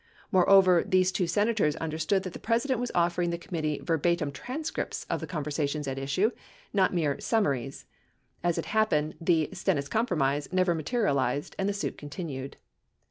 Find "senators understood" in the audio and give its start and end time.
1.27-2.23